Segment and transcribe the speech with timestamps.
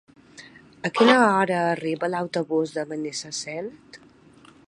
[0.87, 4.01] A quina hora arriba l'autobús de Benissanet?